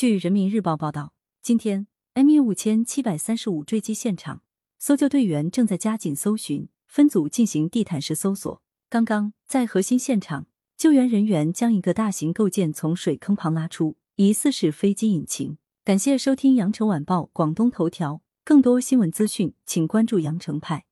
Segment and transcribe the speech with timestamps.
[0.00, 1.12] 据人民日报报道，
[1.42, 4.40] 今天 MU 五千七百三十五坠机现场，
[4.78, 8.62] 搜救队员正在加紧搜寻，分组进行地毯式搜索。
[8.88, 15.58] 刚刚，在核心现场，救援人员将一个大型构件从水坑旁拉出，疑似是飞机引擎。
[15.84, 20.86] 感谢收听羊城晚报广东头条，更多新闻资讯，请关注羊城派。